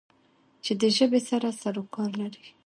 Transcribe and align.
چې 0.63 0.71
د 0.81 0.83
ژبې 0.97 1.19
سره 1.29 1.47
سرو 1.61 1.83
کار 1.95 2.11
لری 2.21 2.45